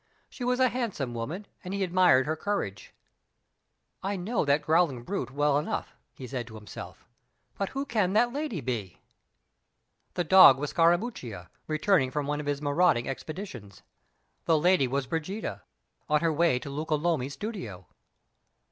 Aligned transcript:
She 0.31 0.43
was 0.43 0.59
a 0.59 0.69
handsome 0.69 1.13
woman, 1.13 1.45
and 1.63 1.75
he 1.75 1.83
admired 1.83 2.25
her 2.25 2.35
courage. 2.35 2.91
"I 4.01 4.15
know 4.15 4.43
that 4.45 4.63
growling 4.63 5.03
brute 5.03 5.29
well 5.29 5.59
enough," 5.59 5.95
he 6.15 6.25
said 6.25 6.47
to 6.47 6.55
himself, 6.55 7.05
"but 7.59 7.69
who 7.69 7.85
can 7.85 8.13
the 8.13 8.25
lady 8.25 8.61
be?" 8.61 8.99
The 10.15 10.23
dog 10.23 10.57
was 10.57 10.73
Scarammuccia, 10.73 11.49
returning 11.67 12.09
from 12.09 12.25
one 12.25 12.39
of 12.39 12.47
his 12.47 12.63
marauding 12.63 13.07
expeditions 13.07 13.83
The 14.45 14.57
lady 14.57 14.87
was 14.87 15.05
Brigida, 15.05 15.61
on 16.09 16.21
her 16.21 16.33
way 16.33 16.57
to 16.57 16.71
Luca 16.71 16.95
Lomi's 16.95 17.33
studio. 17.33 17.85